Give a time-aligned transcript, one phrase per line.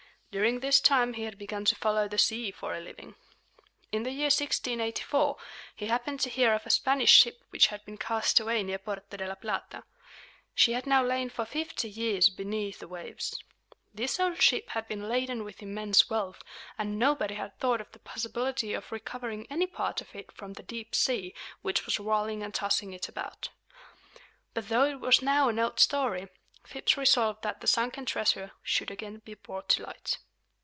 [0.33, 3.15] During this time he had begun to follow the sea for a living.
[3.91, 5.35] In the year 1684
[5.75, 9.17] he happened to hear of a Spanish ship which had been cast away near Porto
[9.17, 9.83] de la Plata.
[10.55, 13.43] She had now lain for fifty years beneath the waves.
[13.93, 16.41] This old ship had been laden with immense wealth;
[16.77, 20.63] and nobody had thought of the possibility of recovering any part of it from the
[20.63, 23.49] deep sea which was rolling and tossing it about.
[24.53, 26.29] But though it was now an old story,
[26.63, 30.19] Phips resolved that the sunken treasure should again be brought to light.